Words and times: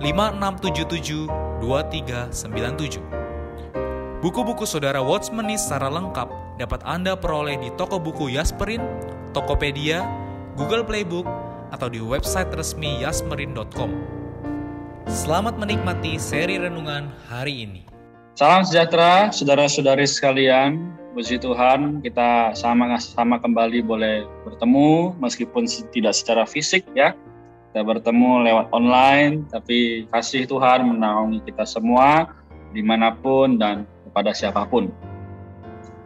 5677 0.00 1.28
2397. 1.60 3.04
Buku-buku 4.24 4.64
saudara 4.64 5.04
Watchmeni 5.04 5.60
secara 5.60 5.92
lengkap 5.92 6.56
dapat 6.56 6.80
Anda 6.88 7.12
peroleh 7.16 7.60
di 7.60 7.68
toko 7.76 8.00
buku 8.00 8.32
Yasmerin, 8.32 8.80
Tokopedia, 9.36 10.04
Google 10.56 10.88
Playbook, 10.88 11.28
atau 11.68 11.92
di 11.92 12.00
website 12.00 12.48
resmi 12.56 13.04
yasmerin.com. 13.04 13.92
Selamat 15.04 15.60
menikmati 15.60 16.16
seri 16.16 16.56
renungan 16.56 17.12
hari 17.28 17.68
ini. 17.68 17.84
Salam 18.40 18.64
sejahtera, 18.64 19.28
saudara-saudari 19.28 20.08
sekalian. 20.08 20.96
Puji 21.12 21.42
Tuhan, 21.42 22.00
kita 22.00 22.56
sama-sama 22.56 23.36
kembali 23.36 23.84
boleh 23.84 24.24
bertemu, 24.48 25.12
meskipun 25.20 25.66
tidak 25.90 26.14
secara 26.16 26.46
fisik 26.46 26.86
ya, 26.94 27.12
kita 27.70 27.86
bertemu 27.86 28.50
lewat 28.50 28.66
online, 28.74 29.46
tapi 29.46 30.02
kasih 30.10 30.42
Tuhan 30.50 30.90
menaungi 30.90 31.38
kita 31.46 31.62
semua 31.62 32.34
di 32.74 32.82
mana 32.82 33.14
pun 33.14 33.62
dan 33.62 33.86
kepada 34.10 34.34
siapa 34.34 34.66
pun. 34.66 34.90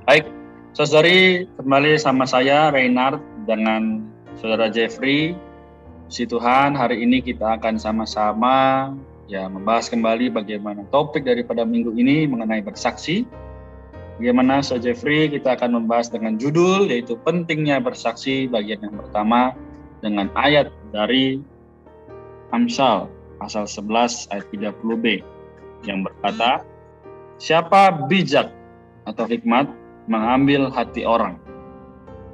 Baik, 0.04 0.28
saudari 0.76 1.48
kembali 1.56 1.96
sama 1.96 2.28
saya 2.28 2.68
Reynard 2.68 3.16
dengan 3.48 4.04
saudara 4.36 4.68
Jeffrey. 4.68 5.32
Si 6.12 6.28
Tuhan, 6.28 6.76
hari 6.76 7.00
ini 7.00 7.24
kita 7.24 7.56
akan 7.56 7.80
sama-sama 7.80 8.92
ya 9.24 9.48
membahas 9.48 9.88
kembali 9.88 10.36
bagaimana 10.36 10.84
topik 10.92 11.24
daripada 11.24 11.64
minggu 11.64 11.96
ini 11.96 12.28
mengenai 12.28 12.60
bersaksi. 12.60 13.24
Bagaimana 14.20 14.60
Saudara 14.60 14.92
Jeffrey 14.92 15.32
kita 15.32 15.56
akan 15.56 15.80
membahas 15.80 16.12
dengan 16.12 16.36
judul 16.36 16.92
yaitu 16.92 17.16
pentingnya 17.24 17.80
bersaksi 17.80 18.46
bagian 18.52 18.84
yang 18.84 18.94
pertama 19.00 19.56
dengan 20.04 20.28
ayat 20.36 20.68
dari 20.92 21.40
Amsal 22.54 23.10
pasal 23.42 23.66
11 23.66 24.30
ayat 24.30 24.46
30b 24.54 25.26
yang 25.90 26.06
berkata, 26.06 26.62
Siapa 27.34 28.06
bijak 28.06 28.54
atau 29.10 29.26
hikmat 29.26 29.66
mengambil 30.06 30.70
hati 30.70 31.02
orang. 31.02 31.34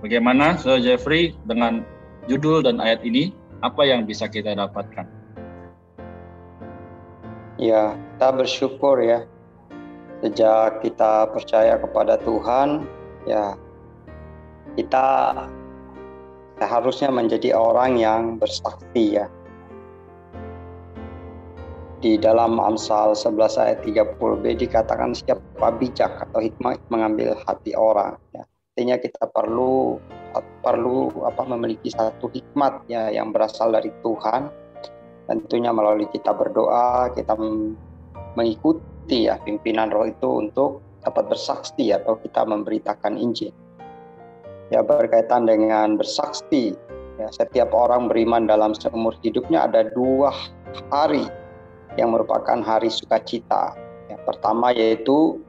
Bagaimana 0.05 0.61
Saudara 0.61 0.93
Jeffrey 0.93 1.33
dengan 1.49 1.89
judul 2.29 2.61
dan 2.61 2.85
ayat 2.85 3.01
ini, 3.01 3.33
apa 3.65 3.81
yang 3.89 4.05
bisa 4.05 4.29
kita 4.29 4.53
dapatkan? 4.53 5.09
Ya, 7.57 7.97
kita 7.97 8.29
bersyukur 8.37 9.01
ya. 9.01 9.25
Sejak 10.21 10.85
kita 10.85 11.33
percaya 11.33 11.81
kepada 11.81 12.21
Tuhan, 12.21 12.85
ya 13.25 13.57
kita 14.77 15.33
seharusnya 16.61 17.09
menjadi 17.09 17.57
orang 17.57 17.97
yang 17.97 18.37
bersaksi 18.37 19.17
ya 19.17 19.33
di 22.01 22.17
dalam 22.17 22.57
Amsal 22.57 23.13
11 23.13 23.61
ayat 23.61 23.79
30b 23.85 24.45
dikatakan 24.57 25.13
siapa 25.13 25.69
bijak 25.77 26.09
atau 26.29 26.41
hikmah 26.41 26.81
mengambil 26.89 27.37
hati 27.45 27.77
orang 27.77 28.17
ya. 28.33 28.43
Artinya 28.73 28.97
kita 28.97 29.29
perlu 29.29 30.01
perlu 30.65 31.13
apa 31.29 31.45
memiliki 31.45 31.93
satu 31.93 32.33
hikmat 32.33 32.89
ya 32.89 33.13
yang 33.13 33.37
berasal 33.37 33.77
dari 33.77 33.93
Tuhan. 34.01 34.49
Tentunya 35.29 35.71
melalui 35.71 36.09
kita 36.09 36.33
berdoa, 36.33 37.13
kita 37.13 37.37
mengikuti 38.35 39.29
ya 39.29 39.37
pimpinan 39.45 39.93
roh 39.93 40.09
itu 40.09 40.41
untuk 40.41 40.81
dapat 41.05 41.29
bersaksi 41.29 41.93
atau 41.93 42.17
kita 42.17 42.49
memberitakan 42.49 43.21
Injil. 43.21 43.53
Ya 44.73 44.81
berkaitan 44.81 45.45
dengan 45.45 46.01
bersaksi, 46.01 46.73
ya 47.21 47.29
setiap 47.29 47.77
orang 47.77 48.09
beriman 48.09 48.49
dalam 48.49 48.73
seumur 48.73 49.13
hidupnya 49.21 49.69
ada 49.69 49.87
dua 49.93 50.33
hari 50.89 51.29
yang 51.99 52.15
merupakan 52.15 52.61
hari 52.63 52.91
sukacita. 52.93 53.75
Yang 54.11 54.23
pertama 54.27 54.71
yaitu 54.75 55.41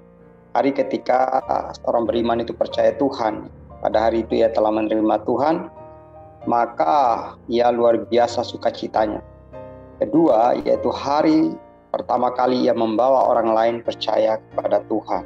hari 0.53 0.72
ketika 0.74 1.41
seorang 1.81 2.07
beriman 2.07 2.41
itu 2.41 2.56
percaya 2.56 2.96
Tuhan. 2.97 3.50
Pada 3.81 3.97
hari 4.09 4.22
itu 4.22 4.38
ia 4.38 4.53
telah 4.53 4.69
menerima 4.69 5.25
Tuhan, 5.25 5.69
maka 6.46 7.34
ia 7.50 7.74
luar 7.74 8.06
biasa 8.06 8.46
sukacitanya. 8.46 9.22
Kedua 9.97 10.57
yaitu 10.62 10.90
hari 10.94 11.53
pertama 11.90 12.29
kali 12.34 12.69
ia 12.69 12.73
membawa 12.73 13.29
orang 13.29 13.53
lain 13.53 13.75
percaya 13.81 14.38
kepada 14.38 14.81
Tuhan. 14.85 15.25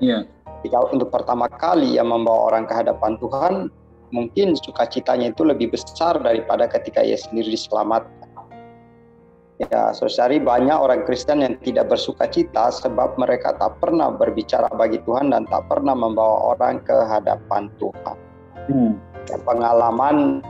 Iya. 0.00 0.24
Jika 0.60 0.92
untuk 0.92 1.08
pertama 1.08 1.48
kali 1.48 1.96
ia 1.96 2.04
membawa 2.04 2.52
orang 2.52 2.68
ke 2.68 2.74
hadapan 2.76 3.16
Tuhan, 3.16 3.54
mungkin 4.12 4.56
sukacitanya 4.60 5.32
itu 5.32 5.42
lebih 5.44 5.72
besar 5.72 6.20
daripada 6.20 6.68
ketika 6.68 7.00
ia 7.00 7.16
sendiri 7.16 7.56
diselamatkan. 7.56 8.19
Ya, 9.60 9.92
saudari 9.92 10.40
banyak 10.40 10.72
orang 10.72 11.04
Kristen 11.04 11.44
yang 11.44 11.60
tidak 11.60 11.92
bersuka 11.92 12.24
cita 12.24 12.72
sebab 12.72 13.20
mereka 13.20 13.52
tak 13.60 13.76
pernah 13.76 14.08
berbicara 14.08 14.72
bagi 14.72 14.96
Tuhan 15.04 15.36
dan 15.36 15.44
tak 15.52 15.68
pernah 15.68 15.92
membawa 15.92 16.56
orang 16.56 16.80
ke 16.80 16.96
hadapan 16.96 17.68
Tuhan. 17.76 18.16
Hmm. 18.72 18.96
Ya, 19.28 19.36
pengalaman 19.44 20.40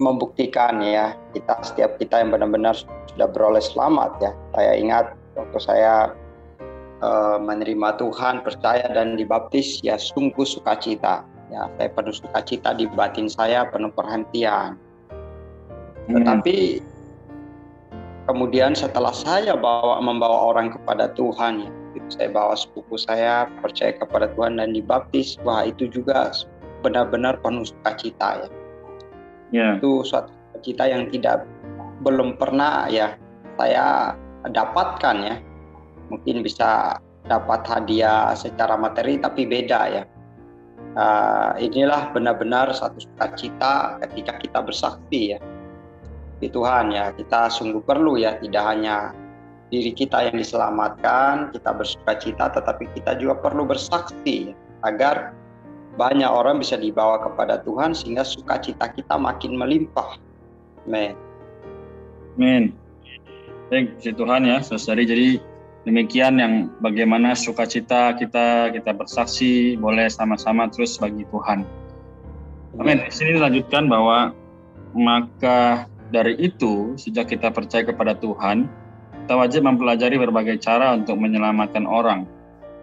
membuktikan 0.00 0.80
ya 0.80 1.12
kita 1.36 1.60
setiap 1.60 2.00
kita 2.00 2.24
yang 2.24 2.32
benar-benar 2.32 2.72
sudah 3.12 3.28
beroleh 3.28 3.60
selamat 3.60 4.10
ya. 4.24 4.32
Saya 4.56 4.72
ingat 4.80 5.12
waktu 5.36 5.58
saya 5.60 5.94
uh, 7.04 7.36
menerima 7.36 8.00
Tuhan, 8.00 8.40
percaya 8.40 8.88
dan 8.96 9.20
dibaptis 9.20 9.84
ya 9.84 10.00
sungguh 10.00 10.48
sukacita. 10.48 11.20
Ya, 11.52 11.68
saya 11.76 11.92
penuh 11.92 12.16
sukacita 12.16 12.72
di 12.72 12.88
batin 12.88 13.28
saya, 13.28 13.68
penuh 13.68 13.92
perhentian. 13.92 14.80
Hmm. 16.08 16.16
Tetapi 16.16 16.80
kemudian 18.26 18.76
setelah 18.76 19.10
saya 19.10 19.58
bawa 19.58 19.98
membawa 19.98 20.54
orang 20.54 20.74
kepada 20.74 21.10
Tuhan 21.14 21.66
ya 21.66 21.70
saya 22.08 22.28
bawa 22.28 22.52
sepupu 22.56 23.00
saya 23.00 23.48
percaya 23.60 23.96
kepada 23.96 24.28
Tuhan 24.36 24.60
dan 24.60 24.76
dibaptis 24.76 25.40
wah 25.44 25.64
itu 25.64 25.88
juga 25.88 26.32
benar-benar 26.84 27.40
penuh 27.40 27.64
sukacita 27.64 28.44
ya. 28.44 28.48
Yeah. 29.52 29.72
itu 29.76 30.04
suatu 30.04 30.32
cita 30.64 30.88
yang 30.88 31.12
tidak 31.12 31.44
belum 32.04 32.40
pernah 32.40 32.88
ya 32.88 33.16
saya 33.56 34.16
dapatkan 34.48 35.16
ya. 35.22 35.36
Mungkin 36.12 36.44
bisa 36.44 37.00
dapat 37.24 37.64
hadiah 37.64 38.36
secara 38.36 38.76
materi 38.76 39.16
tapi 39.16 39.48
beda 39.48 39.80
ya. 39.88 40.04
Uh, 40.92 41.56
inilah 41.56 42.12
benar-benar 42.12 42.68
satu 42.76 43.00
sukacita 43.00 43.96
ketika 44.04 44.36
kita 44.44 44.60
bersaksi 44.60 45.36
ya 45.36 45.38
di 46.42 46.50
Tuhan 46.50 46.90
ya 46.90 47.14
kita 47.14 47.46
sungguh 47.46 47.86
perlu 47.86 48.18
ya 48.18 48.34
tidak 48.42 48.66
hanya 48.66 49.14
diri 49.70 49.94
kita 49.94 50.26
yang 50.26 50.36
diselamatkan 50.42 51.54
kita 51.54 51.70
bersuka 51.70 52.12
cita 52.18 52.50
tetapi 52.50 52.90
kita 52.98 53.14
juga 53.14 53.38
perlu 53.38 53.62
bersaksi 53.62 54.50
agar 54.82 55.30
banyak 55.94 56.26
orang 56.26 56.58
bisa 56.58 56.74
dibawa 56.74 57.22
kepada 57.22 57.62
Tuhan 57.62 57.94
sehingga 57.94 58.24
sukacita 58.24 58.90
kita 58.90 59.14
makin 59.20 59.60
melimpah. 59.60 60.16
Amin. 60.88 61.14
Amin. 62.36 62.64
Baik, 63.68 64.00
Tuhan 64.00 64.48
ya, 64.48 64.60
saudari. 64.64 65.04
Jadi 65.04 65.28
demikian 65.84 66.40
yang 66.40 66.72
bagaimana 66.80 67.36
sukacita 67.36 68.16
kita 68.16 68.72
kita 68.72 68.90
bersaksi 68.96 69.76
boleh 69.76 70.08
sama-sama 70.08 70.68
terus 70.72 70.96
bagi 70.96 71.28
Tuhan. 71.28 71.64
Amin. 72.80 73.04
Di 73.04 73.12
sini 73.12 73.36
dilanjutkan 73.36 73.84
bahwa 73.88 74.32
maka 74.96 75.88
dari 76.12 76.36
itu, 76.36 76.92
sejak 77.00 77.32
kita 77.32 77.48
percaya 77.48 77.88
kepada 77.88 78.12
Tuhan, 78.20 78.68
kita 79.24 79.34
wajib 79.34 79.64
mempelajari 79.64 80.20
berbagai 80.20 80.60
cara 80.60 80.92
untuk 80.92 81.16
menyelamatkan 81.16 81.88
orang. 81.88 82.28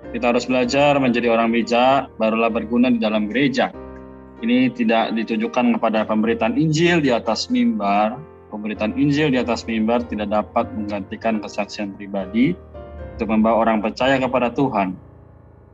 Kita 0.10 0.34
harus 0.34 0.50
belajar 0.50 0.98
menjadi 0.98 1.30
orang 1.30 1.54
bijak, 1.54 2.10
barulah 2.18 2.50
berguna 2.50 2.90
di 2.90 2.98
dalam 2.98 3.30
gereja. 3.30 3.70
Ini 4.42 4.74
tidak 4.74 5.14
ditujukan 5.14 5.78
kepada 5.78 6.08
pemberitaan 6.08 6.58
Injil 6.58 7.04
di 7.04 7.14
atas 7.14 7.52
mimbar. 7.54 8.18
Pemberitaan 8.50 8.98
Injil 8.98 9.30
di 9.30 9.38
atas 9.38 9.68
mimbar 9.70 10.02
tidak 10.10 10.34
dapat 10.34 10.66
menggantikan 10.74 11.38
kesaksian 11.38 11.94
pribadi 11.94 12.58
untuk 13.14 13.30
membawa 13.30 13.70
orang 13.70 13.84
percaya 13.84 14.18
kepada 14.18 14.50
Tuhan. 14.50 14.98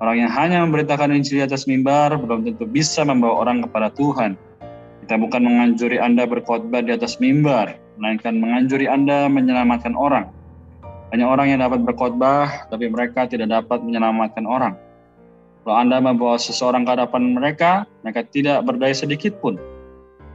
Orang 0.03 0.17
yang 0.19 0.33
hanya 0.33 0.59
memberitakan 0.67 1.15
Injil 1.15 1.39
di 1.39 1.45
atas 1.47 1.69
mimbar 1.71 2.19
belum 2.19 2.43
tentu 2.43 2.67
bisa 2.67 3.07
membawa 3.07 3.47
orang 3.47 3.63
kepada 3.63 3.93
Tuhan. 3.95 4.35
Kita 5.05 5.21
bukan 5.21 5.45
menganjuri 5.45 6.01
Anda 6.01 6.25
berkhotbah 6.25 6.81
di 6.81 6.89
atas 6.89 7.21
mimbar, 7.21 7.77
melainkan 8.01 8.41
menganjuri 8.41 8.89
Anda 8.89 9.29
menyelamatkan 9.29 9.93
orang. 9.93 10.33
Hanya 11.13 11.29
orang 11.29 11.53
yang 11.53 11.61
dapat 11.61 11.85
berkhotbah, 11.85 12.65
tapi 12.73 12.89
mereka 12.89 13.29
tidak 13.29 13.53
dapat 13.53 13.85
menyelamatkan 13.85 14.49
orang. 14.49 14.73
Kalau 15.61 15.77
Anda 15.77 16.01
membawa 16.01 16.41
seseorang 16.41 16.89
ke 16.89 16.97
hadapan 16.97 17.37
mereka, 17.37 17.85
mereka 18.01 18.25
tidak 18.33 18.65
berdaya 18.65 18.97
sedikit 18.97 19.37
pun. 19.45 19.61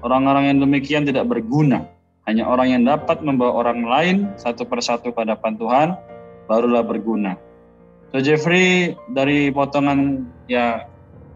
Orang-orang 0.06 0.54
yang 0.54 0.62
demikian 0.62 1.02
tidak 1.02 1.26
berguna. 1.26 1.90
Hanya 2.30 2.46
orang 2.46 2.70
yang 2.70 2.86
dapat 2.86 3.26
membawa 3.26 3.66
orang 3.66 3.82
lain 3.82 4.16
satu 4.38 4.62
persatu 4.62 5.10
ke 5.10 5.18
hadapan 5.18 5.58
Tuhan, 5.58 5.88
barulah 6.46 6.86
berguna. 6.86 7.34
So 8.14 8.22
Jeffrey, 8.22 8.94
dari 9.10 9.50
potongan 9.50 10.30
ya 10.46 10.86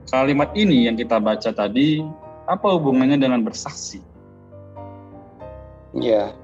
kalimat 0.07 0.55
ini 0.55 0.87
yang 0.87 0.95
kita 0.95 1.19
baca 1.19 1.51
tadi, 1.51 2.23
apa 2.45 2.67
hubungannya 2.77 3.17
dengan 3.17 3.41
bersaksi? 3.45 4.05
Ya, 5.95 6.35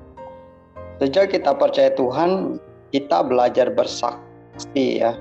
sejak 1.02 1.34
kita 1.34 1.52
percaya 1.58 1.90
Tuhan, 1.92 2.62
kita 2.94 3.26
belajar 3.26 3.68
bersaksi 3.74 5.02
ya. 5.02 5.18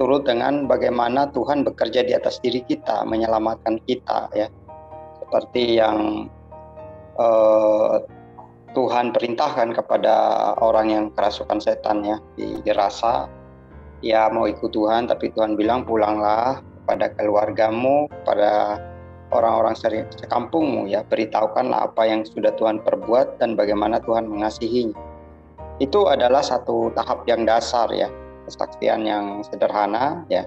Turut 0.00 0.24
dengan 0.24 0.64
bagaimana 0.64 1.28
Tuhan 1.36 1.60
bekerja 1.60 2.08
di 2.08 2.16
atas 2.16 2.40
diri 2.40 2.64
kita 2.64 3.04
menyelamatkan 3.04 3.76
kita 3.84 4.32
ya. 4.32 4.48
Seperti 5.20 5.76
yang 5.76 6.28
uh, 7.20 8.00
Tuhan 8.72 9.12
perintahkan 9.12 9.76
kepada 9.76 10.14
orang 10.58 10.86
yang 10.88 11.04
kerasukan 11.12 11.60
setan 11.60 12.00
ya 12.02 12.16
di 12.34 12.58
dirasa 12.64 13.28
ya 14.00 14.26
mau 14.28 14.50
ikut 14.50 14.72
Tuhan 14.74 15.06
tapi 15.06 15.30
Tuhan 15.32 15.54
bilang 15.54 15.86
pulanglah 15.86 16.60
kepada 16.84 17.06
keluargamu 17.16 18.10
pada 18.26 18.82
orang-orang 19.32 19.76
sekampungmu 20.18 20.90
ya. 20.90 21.06
Beritahukanlah 21.06 21.92
apa 21.92 22.02
yang 22.04 22.26
sudah 22.26 22.52
Tuhan 22.58 22.82
perbuat 22.82 23.40
dan 23.40 23.56
bagaimana 23.56 24.02
Tuhan 24.02 24.28
mengasihinya. 24.28 24.96
Itu 25.80 26.06
adalah 26.06 26.44
satu 26.44 26.92
tahap 26.92 27.24
yang 27.24 27.48
dasar 27.48 27.88
ya. 27.94 28.10
Kesaksian 28.44 29.08
yang 29.08 29.40
sederhana 29.46 30.26
ya. 30.28 30.44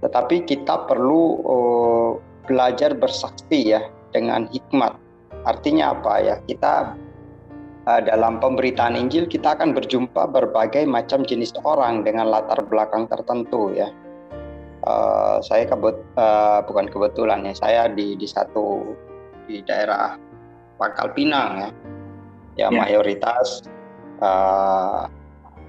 Tetapi 0.00 0.48
kita 0.48 0.88
perlu 0.88 1.22
uh, 1.44 2.10
belajar 2.48 2.96
bersaksi 2.96 3.76
ya 3.76 3.84
dengan 4.16 4.48
hikmat. 4.48 4.96
Artinya 5.44 5.92
apa 5.92 6.14
ya? 6.24 6.34
Kita 6.48 6.96
uh, 7.84 8.00
dalam 8.00 8.40
pemberitaan 8.40 8.96
Injil 8.96 9.28
kita 9.28 9.56
akan 9.56 9.76
berjumpa 9.76 10.32
berbagai 10.32 10.88
macam 10.88 11.22
jenis 11.24 11.52
orang 11.62 12.02
dengan 12.02 12.32
latar 12.32 12.64
belakang 12.64 13.06
tertentu 13.06 13.76
ya 13.76 13.92
uh, 14.86 15.38
saya 15.44 15.66
kebet 15.68 15.96
uh, 16.16 16.60
bukan 16.64 16.86
kebetulan 16.88 17.44
ya 17.44 17.54
saya 17.56 17.82
di 17.90 18.16
di 18.16 18.26
satu 18.28 18.96
di 19.48 19.60
daerah 19.64 20.16
Pangkal 20.80 21.12
Pinang 21.12 21.50
ya 21.60 21.70
ya, 22.56 22.66
ya. 22.68 22.68
mayoritas 22.68 23.64
uh, 24.20 25.08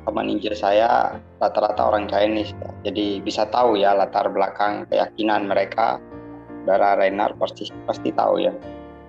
teman 0.01 0.27
injil 0.33 0.57
saya 0.57 1.21
rata-rata 1.37 1.93
orang 1.93 2.09
Chinese 2.09 2.55
jadi 2.81 3.21
bisa 3.21 3.45
tahu 3.49 3.77
ya 3.77 3.93
latar 3.93 4.27
belakang 4.31 4.89
keyakinan 4.89 5.45
mereka 5.45 6.01
Dara 6.65 6.97
Renar 6.97 7.33
pasti 7.37 7.69
pasti 7.85 8.09
tahu 8.13 8.41
ya 8.41 8.53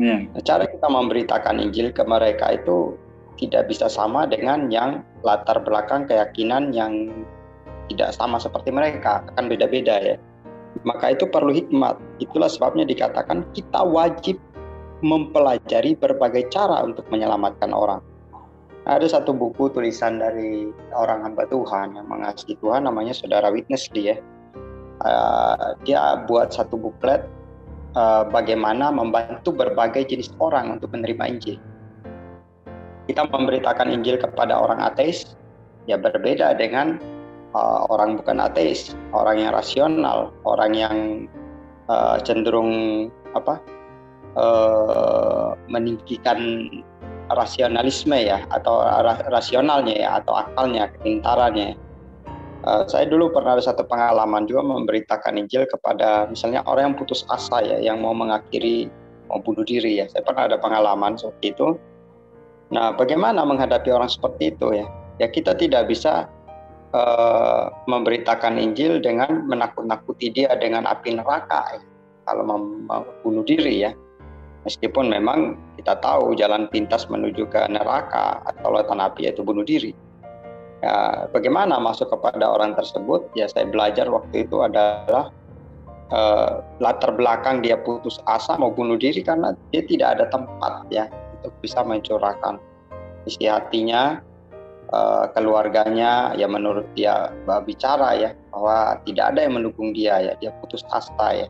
hmm. 0.00 0.36
cara 0.44 0.64
kita 0.68 0.88
memberitakan 0.88 1.60
Injil 1.60 1.92
ke 1.92 2.04
mereka 2.04 2.56
itu 2.56 2.96
tidak 3.40 3.68
bisa 3.72 3.88
sama 3.88 4.28
dengan 4.28 4.68
yang 4.68 5.00
latar 5.24 5.60
belakang 5.64 6.04
keyakinan 6.04 6.72
yang 6.72 7.12
tidak 7.92 8.16
sama 8.16 8.40
seperti 8.40 8.72
mereka 8.72 9.22
akan 9.32 9.46
beda-beda 9.46 10.00
ya 10.00 10.16
maka 10.82 11.12
itu 11.12 11.28
perlu 11.28 11.52
hikmat 11.52 12.00
itulah 12.18 12.48
sebabnya 12.48 12.88
dikatakan 12.88 13.44
kita 13.52 13.84
wajib 13.84 14.40
mempelajari 15.04 15.94
berbagai 15.98 16.48
cara 16.48 16.80
untuk 16.82 17.04
menyelamatkan 17.12 17.70
orang 17.70 18.00
ada 18.82 19.06
satu 19.06 19.30
buku 19.30 19.70
tulisan 19.70 20.18
dari 20.18 20.66
orang 20.90 21.22
hamba 21.22 21.46
Tuhan 21.46 21.94
yang 21.94 22.06
mengasihi 22.10 22.58
Tuhan 22.58 22.82
namanya 22.82 23.14
Saudara 23.14 23.46
Witness 23.54 23.86
dia. 23.94 24.18
Uh, 25.02 25.74
dia 25.82 26.22
buat 26.26 26.54
satu 26.54 26.78
buklet 26.78 27.26
uh, 27.94 28.26
bagaimana 28.26 28.90
membantu 28.90 29.54
berbagai 29.54 30.06
jenis 30.10 30.34
orang 30.42 30.78
untuk 30.78 30.90
menerima 30.94 31.24
Injil. 31.30 31.56
Kita 33.06 33.26
memberitakan 33.26 33.90
Injil 33.90 34.18
kepada 34.18 34.54
orang 34.54 34.82
ateis, 34.82 35.34
ya 35.90 35.98
berbeda 35.98 36.54
dengan 36.54 36.98
uh, 37.54 37.88
orang 37.88 38.18
bukan 38.18 38.40
ateis, 38.42 38.96
orang 39.12 39.40
yang 39.40 39.52
rasional, 39.52 40.32
orang 40.44 40.72
yang 40.72 40.96
uh, 41.88 42.16
cenderung 42.20 43.08
apa 43.32 43.60
uh, 44.36 45.56
meninggikan 45.68 46.68
rasionalisme 47.32 48.16
ya 48.16 48.44
atau 48.52 48.84
rasionalnya 49.32 49.94
ya 49.96 50.08
atau 50.20 50.36
akalnya 50.36 50.92
kepintarannya. 50.98 51.76
Uh, 52.62 52.86
saya 52.86 53.10
dulu 53.10 53.34
pernah 53.34 53.58
ada 53.58 53.64
satu 53.64 53.82
pengalaman 53.82 54.46
juga 54.46 54.62
memberitakan 54.62 55.34
Injil 55.34 55.66
kepada 55.66 56.30
misalnya 56.30 56.62
orang 56.70 56.92
yang 56.92 56.96
putus 56.96 57.26
asa 57.26 57.58
ya 57.58 57.82
yang 57.82 57.98
mau 57.98 58.14
mengakhiri 58.14 58.86
mau 59.26 59.42
bunuh 59.42 59.66
diri 59.66 59.98
ya. 59.98 60.06
Saya 60.06 60.22
pernah 60.22 60.46
ada 60.46 60.58
pengalaman 60.62 61.18
seperti 61.18 61.58
itu. 61.58 61.74
Nah 62.70 62.94
bagaimana 62.94 63.42
menghadapi 63.42 63.90
orang 63.90 64.06
seperti 64.06 64.54
itu 64.54 64.78
ya? 64.78 64.86
Ya 65.18 65.26
kita 65.26 65.58
tidak 65.58 65.90
bisa 65.90 66.30
uh, 66.92 67.72
memberitakan 67.88 68.56
Injil 68.56 69.00
dengan 69.00 69.48
menakut-nakuti 69.48 70.32
dia 70.32 70.52
dengan 70.56 70.88
api 70.88 71.18
neraka 71.18 71.76
ya 71.76 71.82
kalau 72.22 72.46
mau 72.46 73.02
bunuh 73.26 73.42
diri 73.42 73.82
ya 73.82 73.92
Meskipun 74.62 75.10
memang 75.10 75.58
kita 75.74 75.98
tahu 75.98 76.38
jalan 76.38 76.70
pintas 76.70 77.10
menuju 77.10 77.50
ke 77.50 77.66
neraka 77.66 78.38
atau 78.46 78.70
lautan 78.70 79.02
api 79.02 79.26
yaitu 79.26 79.42
bunuh 79.42 79.66
diri. 79.66 79.90
Ya, 80.82 81.26
bagaimana 81.34 81.82
masuk 81.82 82.10
kepada 82.10 82.46
orang 82.46 82.78
tersebut? 82.78 83.26
Ya 83.34 83.50
saya 83.50 83.66
belajar 83.66 84.06
waktu 84.06 84.46
itu 84.46 84.62
adalah 84.62 85.34
uh, 86.14 86.62
latar 86.78 87.10
belakang 87.14 87.62
dia 87.62 87.74
putus 87.74 88.22
asa 88.30 88.54
mau 88.54 88.70
bunuh 88.70 88.94
diri 88.94 89.22
karena 89.22 89.54
dia 89.74 89.82
tidak 89.82 90.18
ada 90.18 90.24
tempat 90.30 90.86
ya 90.94 91.10
untuk 91.42 91.54
bisa 91.58 91.82
mencurahkan 91.82 92.62
isi 93.26 93.50
hatinya, 93.50 94.22
uh, 94.92 95.26
keluarganya 95.34 96.36
ya 96.36 96.46
menurut 96.46 96.86
dia 96.94 97.32
bicara 97.64 98.14
ya 98.14 98.30
bahwa 98.54 99.00
tidak 99.08 99.34
ada 99.34 99.40
yang 99.48 99.58
mendukung 99.58 99.90
dia 99.96 100.20
ya 100.20 100.32
dia 100.38 100.52
putus 100.60 100.84
asa 100.92 101.44
ya 101.44 101.48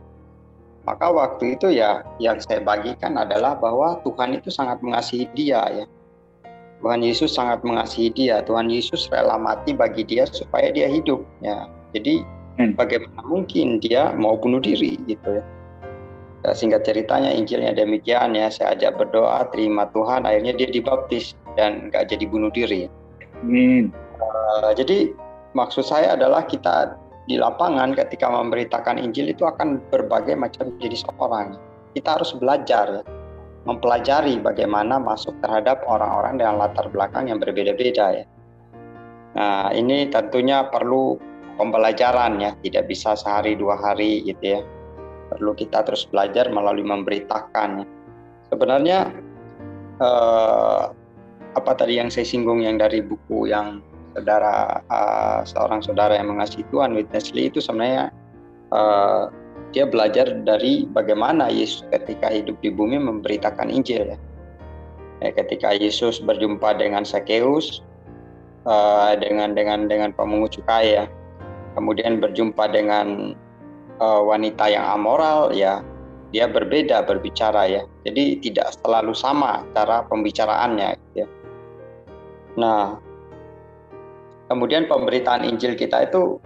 maka 0.82 1.06
waktu 1.14 1.54
itu 1.54 1.70
ya 1.70 2.02
yang 2.18 2.42
saya 2.42 2.58
bagikan 2.58 3.14
adalah 3.14 3.54
bahwa 3.54 4.02
Tuhan 4.02 4.34
itu 4.34 4.50
sangat 4.50 4.82
mengasihi 4.82 5.30
dia 5.34 5.62
ya. 5.70 5.86
Tuhan 6.82 6.98
Yesus 7.06 7.38
sangat 7.38 7.62
mengasihi 7.62 8.10
dia. 8.10 8.42
Tuhan 8.42 8.66
Yesus 8.66 9.06
rela 9.14 9.38
mati 9.38 9.70
bagi 9.70 10.02
dia 10.02 10.26
supaya 10.26 10.74
dia 10.74 10.90
hidup 10.90 11.22
ya. 11.38 11.70
Jadi 11.94 12.26
hmm. 12.58 12.74
bagaimana 12.74 13.22
mungkin 13.22 13.78
dia 13.78 14.10
mau 14.18 14.34
bunuh 14.34 14.58
diri 14.58 14.98
gitu 15.06 15.38
ya. 15.38 15.44
ya 16.42 16.50
singkat 16.50 16.82
ceritanya 16.82 17.30
Injilnya 17.30 17.78
demikian 17.78 18.34
ya. 18.34 18.50
Saya 18.50 18.74
ajak 18.74 18.98
berdoa 18.98 19.46
terima 19.54 19.86
Tuhan. 19.94 20.26
Akhirnya 20.26 20.58
dia 20.58 20.66
dibaptis 20.66 21.38
dan 21.54 21.94
nggak 21.94 22.10
jadi 22.10 22.26
bunuh 22.26 22.50
diri. 22.50 22.90
Hmm. 23.42 23.90
Uh, 24.22 24.70
jadi 24.72 25.10
maksud 25.52 25.82
saya 25.82 26.14
adalah 26.14 26.46
kita 26.46 26.94
di 27.26 27.38
lapangan 27.38 27.94
ketika 27.94 28.26
memberitakan 28.26 28.98
Injil 28.98 29.30
itu 29.30 29.46
akan 29.46 29.78
berbagai 29.90 30.34
macam 30.34 30.74
jenis 30.82 31.06
orang. 31.18 31.58
Kita 31.94 32.18
harus 32.18 32.34
belajar, 32.34 33.04
mempelajari 33.68 34.42
bagaimana 34.42 34.98
masuk 34.98 35.36
terhadap 35.44 35.86
orang-orang 35.86 36.40
dengan 36.40 36.58
latar 36.58 36.90
belakang 36.90 37.30
yang 37.30 37.38
berbeda-beda 37.38 38.22
ya. 38.22 38.26
Nah 39.38 39.70
ini 39.70 40.10
tentunya 40.10 40.66
perlu 40.66 41.20
pembelajaran 41.60 42.42
ya, 42.42 42.52
tidak 42.64 42.90
bisa 42.90 43.14
sehari 43.14 43.54
dua 43.54 43.78
hari 43.78 44.24
gitu 44.26 44.58
ya. 44.58 44.60
Perlu 45.32 45.56
kita 45.56 45.84
terus 45.86 46.04
belajar 46.10 46.50
melalui 46.52 46.84
memberitakan. 46.84 47.84
Ya. 47.84 47.86
Sebenarnya 48.52 48.98
eh, 50.00 50.82
apa 51.52 51.76
tadi 51.76 52.00
yang 52.00 52.08
saya 52.08 52.24
singgung 52.24 52.64
yang 52.64 52.80
dari 52.80 53.04
buku 53.04 53.52
yang 53.52 53.84
saudara 54.16 54.80
uh, 54.88 55.40
seorang 55.44 55.80
saudara 55.84 56.16
yang 56.16 56.32
mengasihi 56.32 56.64
Tuhan 56.72 56.96
Witness 56.96 57.32
Lee 57.32 57.48
itu 57.48 57.60
sebenarnya 57.60 58.12
uh, 58.72 59.28
dia 59.72 59.88
belajar 59.88 60.28
dari 60.44 60.84
bagaimana 60.88 61.48
Yesus 61.48 61.84
ketika 61.92 62.28
hidup 62.28 62.60
di 62.60 62.68
bumi 62.68 63.00
memberitakan 63.00 63.72
Injil 63.72 64.16
ya. 64.16 64.18
ya 65.24 65.30
ketika 65.32 65.72
Yesus 65.76 66.20
berjumpa 66.20 66.76
dengan 66.76 67.04
Sakeus 67.08 67.80
uh, 68.68 69.16
dengan 69.16 69.56
dengan 69.56 69.88
dengan 69.88 70.12
pemungut 70.12 70.56
cukai 70.56 71.00
ya. 71.00 71.04
Kemudian 71.72 72.20
berjumpa 72.20 72.68
dengan 72.68 73.32
uh, 73.96 74.20
wanita 74.20 74.68
yang 74.68 74.84
amoral 74.84 75.56
ya. 75.56 75.80
Dia 76.32 76.48
berbeda 76.48 77.04
berbicara 77.04 77.64
ya. 77.68 77.84
Jadi 78.08 78.40
tidak 78.44 78.76
selalu 78.80 79.16
sama 79.16 79.64
cara 79.72 80.04
pembicaraannya 80.08 80.96
ya 81.16 81.28
nah 82.58 83.00
kemudian 84.52 84.84
pemberitaan 84.84 85.48
Injil 85.48 85.72
kita 85.72 86.04
itu 86.04 86.36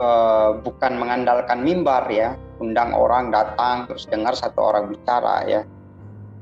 uh, 0.00 0.60
bukan 0.60 1.00
mengandalkan 1.00 1.64
mimbar 1.64 2.04
ya. 2.12 2.36
Undang 2.56 2.96
orang 2.96 3.28
datang 3.28 3.84
terus 3.84 4.08
dengar 4.08 4.32
satu 4.32 4.60
orang 4.72 4.88
bicara 4.92 5.44
ya. 5.44 5.60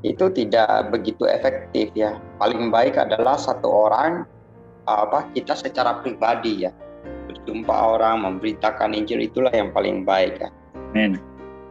Itu 0.07 0.31
tidak 0.31 0.95
begitu 0.95 1.27
efektif 1.27 1.91
ya. 1.95 2.19
Paling 2.39 2.71
baik 2.71 2.99
adalah 2.99 3.39
satu 3.39 3.91
orang 3.91 4.27
apa 4.87 5.27
kita 5.35 5.59
secara 5.59 6.03
pribadi 6.03 6.67
ya. 6.67 6.71
Berjumpa 7.31 7.75
orang 7.75 8.23
memberitakan 8.23 8.95
Injil 8.95 9.27
itulah 9.27 9.51
yang 9.51 9.75
paling 9.75 10.07
baik 10.07 10.39
ya. 10.43 10.51
Amen. 10.95 11.19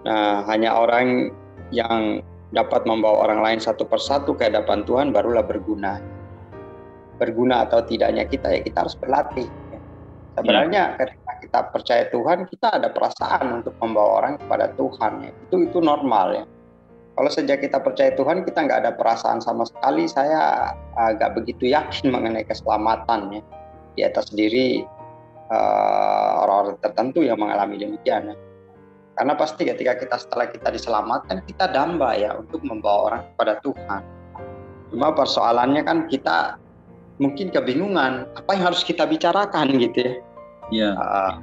nah 0.04 0.44
hanya 0.52 0.76
orang 0.76 1.32
yang 1.72 2.20
dapat 2.52 2.84
membawa 2.84 3.24
orang 3.24 3.40
lain 3.40 3.60
satu 3.64 3.88
persatu 3.88 4.36
ke 4.36 4.52
hadapan 4.52 4.84
Tuhan 4.84 5.16
barulah 5.16 5.48
berguna 5.48 6.04
berguna 7.18 7.66
atau 7.70 7.86
tidaknya 7.86 8.26
kita 8.26 8.50
ya 8.50 8.62
kita 8.66 8.78
harus 8.88 8.96
berlatih 8.98 9.48
ya. 9.48 9.80
sebenarnya 10.40 10.82
ya. 10.94 10.98
ketika 10.98 11.32
kita 11.44 11.60
percaya 11.70 12.04
Tuhan 12.10 12.40
kita 12.50 12.68
ada 12.82 12.90
perasaan 12.90 13.64
untuk 13.64 13.74
membawa 13.82 14.12
orang 14.26 14.34
kepada 14.42 14.72
Tuhan 14.74 15.12
ya. 15.28 15.32
itu 15.32 15.56
itu 15.70 15.80
normal 15.80 16.28
ya 16.34 16.46
kalau 17.14 17.30
sejak 17.30 17.62
kita 17.62 17.78
percaya 17.78 18.10
Tuhan, 18.18 18.42
kita 18.42 18.66
nggak 18.66 18.80
ada 18.86 18.92
perasaan 18.98 19.38
sama 19.38 19.70
sekali. 19.70 20.10
Saya 20.10 20.74
agak 20.98 21.38
begitu 21.38 21.70
yakin 21.70 22.10
mengenai 22.14 22.46
keselamatan 22.46 23.38
ya. 23.38 23.42
Di 23.94 24.02
atas 24.02 24.34
diri 24.34 24.82
uh, 25.54 26.32
orang-orang 26.42 26.82
tertentu 26.82 27.22
yang 27.22 27.38
mengalami 27.38 27.78
demikian 27.78 28.34
ya. 28.34 28.36
Karena 29.14 29.38
pasti 29.38 29.62
ketika 29.70 29.94
kita 29.94 30.18
setelah 30.18 30.50
kita 30.50 30.74
diselamatkan, 30.74 31.46
kita 31.46 31.70
damba 31.70 32.18
ya 32.18 32.34
untuk 32.34 32.66
membawa 32.66 33.14
orang 33.14 33.22
kepada 33.38 33.62
Tuhan. 33.62 34.02
Cuma 34.90 35.14
persoalannya 35.14 35.86
kan 35.86 36.10
kita 36.10 36.58
mungkin 37.24 37.48
kebingungan 37.56 38.28
apa 38.36 38.50
yang 38.52 38.64
harus 38.68 38.84
kita 38.84 39.08
bicarakan 39.08 39.80
gitu 39.80 40.00
ya. 40.04 40.14
Iya. 40.72 40.92
Uh, 41.00 41.34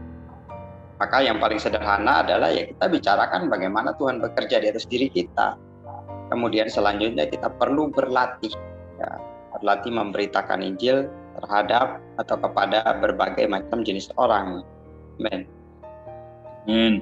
maka 1.01 1.25
yang 1.25 1.41
paling 1.41 1.57
sederhana 1.57 2.21
adalah 2.21 2.53
ya 2.53 2.69
kita 2.69 2.85
bicarakan 2.93 3.49
bagaimana 3.49 3.97
Tuhan 3.97 4.21
bekerja 4.21 4.61
di 4.61 4.69
atas 4.69 4.85
diri 4.85 5.09
kita. 5.09 5.57
Kemudian 6.29 6.69
selanjutnya 6.69 7.27
kita 7.27 7.49
perlu 7.57 7.89
berlatih, 7.91 8.53
ya, 9.01 9.11
berlatih 9.57 9.91
memberitakan 9.91 10.61
Injil 10.63 11.09
terhadap 11.41 11.99
atau 12.21 12.37
kepada 12.37 12.85
berbagai 13.01 13.49
macam 13.49 13.81
jenis 13.81 14.13
orang. 14.21 14.63
Amin. 15.19 15.49
Amin. 16.69 16.95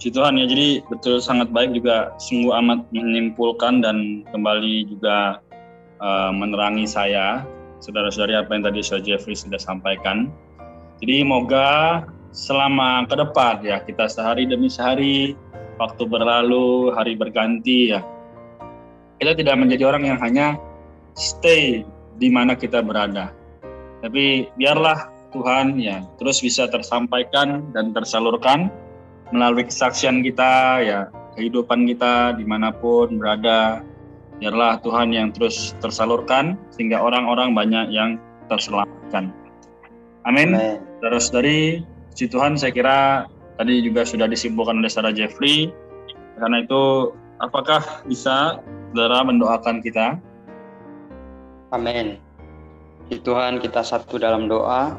Si 0.00 0.12
Tuhan 0.12 0.36
ya, 0.36 0.44
jadi 0.48 0.84
betul 0.88 1.20
sangat 1.20 1.52
baik 1.52 1.72
juga 1.72 2.12
sungguh 2.20 2.52
amat 2.64 2.84
menyimpulkan 2.92 3.80
dan 3.80 4.26
kembali 4.28 4.92
juga 4.92 5.40
uh, 6.00 6.32
menerangi 6.32 6.84
saya, 6.84 7.44
saudara-saudari 7.80 8.36
apa 8.38 8.50
yang 8.56 8.64
tadi 8.64 8.80
Saudara 8.80 9.04
Jeffrey 9.04 9.36
sudah 9.36 9.60
sampaikan. 9.60 10.32
Jadi 11.00 11.22
moga 11.24 12.02
selama 12.36 13.08
ke 13.08 13.16
depan 13.16 13.64
ya 13.64 13.80
kita 13.80 14.12
sehari 14.12 14.44
demi 14.44 14.68
sehari 14.68 15.32
waktu 15.80 16.04
berlalu 16.04 16.92
hari 16.92 17.16
berganti 17.16 17.96
ya 17.96 18.04
kita 19.16 19.32
tidak 19.32 19.56
menjadi 19.56 19.88
orang 19.88 20.04
yang 20.04 20.20
hanya 20.20 20.60
stay 21.16 21.80
di 22.20 22.28
mana 22.28 22.52
kita 22.52 22.84
berada 22.84 23.32
tapi 24.04 24.52
biarlah 24.60 25.08
Tuhan 25.32 25.80
ya 25.80 26.04
terus 26.20 26.44
bisa 26.44 26.68
tersampaikan 26.68 27.72
dan 27.72 27.96
tersalurkan 27.96 28.68
melalui 29.32 29.64
kesaksian 29.64 30.20
kita 30.20 30.84
ya 30.84 31.00
kehidupan 31.40 31.88
kita 31.88 32.36
di 32.36 32.44
mana 32.44 32.68
pun 32.68 33.16
berada 33.16 33.80
biarlah 34.38 34.78
Tuhan 34.84 35.12
yang 35.12 35.32
terus 35.32 35.72
tersalurkan 35.80 36.60
sehingga 36.74 37.00
orang-orang 37.00 37.56
banyak 37.56 37.92
yang 37.92 38.20
terselamatkan 38.52 39.32
amin 40.28 40.80
terus 41.00 41.32
dari 41.32 41.82
Puji 42.16 42.32
Tuhan 42.32 42.56
saya 42.56 42.72
kira 42.72 43.28
tadi 43.60 43.84
juga 43.84 44.00
sudah 44.08 44.24
disimpulkan 44.24 44.80
oleh 44.80 44.88
Saudara 44.88 45.12
Jeffrey. 45.12 45.68
Karena 46.40 46.64
itu 46.64 47.12
apakah 47.44 47.84
bisa 48.08 48.64
saudara 48.88 49.20
mendoakan 49.20 49.84
kita? 49.84 50.16
Amin. 51.76 52.16
Puji 53.04 53.20
Tuhan 53.20 53.60
kita 53.60 53.84
satu 53.84 54.16
dalam 54.16 54.48
doa. 54.48 54.96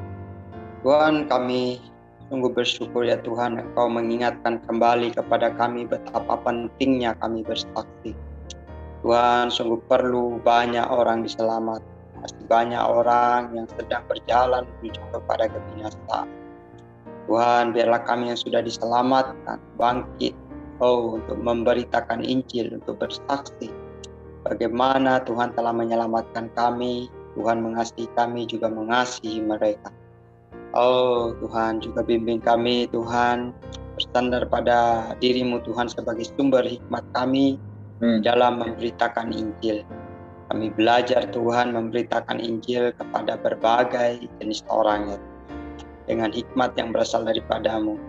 Tuhan 0.86 1.26
kami 1.26 1.82
sungguh 2.30 2.54
bersyukur 2.54 3.02
ya 3.02 3.18
Tuhan 3.26 3.66
Engkau 3.66 3.90
mengingatkan 3.90 4.62
kembali 4.70 5.18
kepada 5.18 5.50
kami 5.58 5.90
betapa 5.90 6.38
pentingnya 6.46 7.18
kami 7.18 7.42
bersaksi. 7.42 8.14
Tuhan 9.08 9.48
sungguh 9.48 9.80
perlu 9.88 10.44
banyak 10.44 10.84
orang 10.92 11.24
diselamat. 11.24 11.80
Masih 12.20 12.44
banyak 12.52 12.84
orang 12.84 13.56
yang 13.56 13.64
sedang 13.80 14.04
berjalan 14.04 14.68
menuju 14.68 15.00
kepada 15.16 15.48
kebinasaan 15.48 16.28
Tuhan, 17.24 17.72
biarlah 17.72 18.04
kami 18.04 18.36
yang 18.36 18.40
sudah 18.44 18.60
diselamatkan 18.60 19.64
bangkit, 19.80 20.36
oh 20.84 21.16
untuk 21.16 21.40
memberitakan 21.40 22.20
Injil, 22.20 22.84
untuk 22.84 23.00
bersaksi 23.00 23.72
bagaimana 24.44 25.24
Tuhan 25.24 25.56
telah 25.56 25.72
menyelamatkan 25.72 26.52
kami, 26.52 27.08
Tuhan 27.40 27.64
mengasihi 27.64 28.12
kami 28.12 28.44
juga 28.44 28.68
mengasihi 28.68 29.40
mereka. 29.40 29.88
Oh 30.76 31.32
Tuhan 31.40 31.80
juga 31.80 32.04
bimbing 32.04 32.44
kami 32.44 32.92
Tuhan 32.92 33.56
bersandar 33.96 34.52
pada 34.52 35.16
dirimu 35.24 35.64
Tuhan 35.64 35.88
sebagai 35.88 36.28
sumber 36.36 36.68
hikmat 36.68 37.08
kami 37.16 37.56
hmm. 38.02 38.22
dalam 38.26 38.62
memberitakan 38.62 39.34
Injil. 39.34 39.84
Kami 40.48 40.72
belajar 40.72 41.28
Tuhan 41.28 41.76
memberitakan 41.76 42.40
Injil 42.40 42.96
kepada 42.96 43.36
berbagai 43.36 44.24
jenis 44.40 44.64
orang 44.72 45.12
ya 45.12 45.20
dengan 46.08 46.32
hikmat 46.32 46.72
yang 46.80 46.96
berasal 46.96 47.28
daripadamu. 47.28 48.00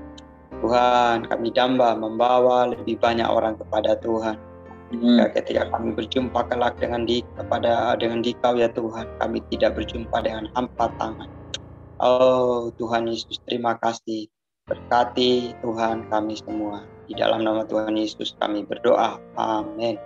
Tuhan, 0.62 1.26
kami 1.26 1.50
damba 1.50 1.98
membawa 1.98 2.70
lebih 2.70 2.98
banyak 2.98 3.26
orang 3.26 3.58
kepada 3.58 3.98
Tuhan. 3.98 4.38
Hmm. 4.88 5.20
ketika 5.36 5.68
kami 5.68 5.92
berjumpa 5.92 6.48
kelak 6.48 6.80
dengan 6.80 7.04
di 7.04 7.20
kepada 7.36 7.92
dengan 8.00 8.24
dikau 8.24 8.56
ya 8.56 8.72
Tuhan, 8.72 9.04
kami 9.20 9.44
tidak 9.52 9.76
berjumpa 9.76 10.16
dengan 10.24 10.48
hampa 10.56 10.88
tangan. 10.96 11.28
Oh 12.00 12.72
Tuhan 12.80 13.04
Yesus, 13.04 13.36
terima 13.44 13.76
kasih. 13.76 14.32
Berkati 14.64 15.52
Tuhan 15.60 16.08
kami 16.08 16.40
semua. 16.40 16.88
Di 17.08 17.16
dalam 17.16 17.40
nama 17.42 17.64
Tuhan 17.64 17.96
Yesus 17.96 18.36
kami 18.36 18.68
berdoa. 18.68 19.16
Amin. 19.40 19.96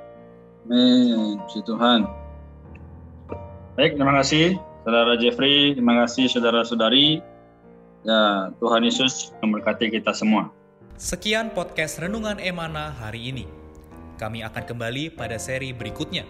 Amin. 0.71 1.43
Puji 1.45 1.67
Tuhan. 1.67 2.07
Baik, 3.75 3.99
terima 3.99 4.23
kasih 4.23 4.55
Saudara 4.83 5.15
Jeffrey, 5.15 5.79
terima 5.79 5.95
kasih 6.05 6.27
saudara-saudari 6.27 7.23
Ya, 8.03 8.51
Tuhan 8.59 8.83
Yesus 8.83 9.31
memberkati 9.39 9.87
kita 9.95 10.11
semua. 10.11 10.51
Sekian 10.99 11.55
podcast 11.55 12.03
Renungan 12.03 12.43
Emana 12.43 12.91
hari 12.91 13.31
ini. 13.31 13.47
Kami 14.19 14.43
akan 14.43 14.67
kembali 14.67 15.15
pada 15.15 15.39
seri 15.39 15.71
berikutnya. 15.71 16.27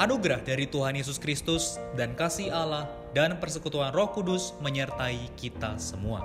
Anugerah 0.00 0.40
dari 0.40 0.64
Tuhan 0.64 0.96
Yesus 0.96 1.20
Kristus 1.20 1.76
dan 1.92 2.16
kasih 2.16 2.48
Allah 2.48 2.88
dan 3.12 3.36
persekutuan 3.36 3.92
Roh 3.92 4.08
Kudus 4.16 4.56
menyertai 4.64 5.28
kita 5.36 5.76
semua. 5.76 6.24